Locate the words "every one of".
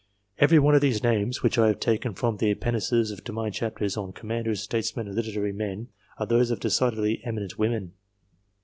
0.39-0.81